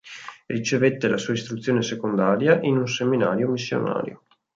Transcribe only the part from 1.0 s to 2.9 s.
la sua istruzione secondaria in un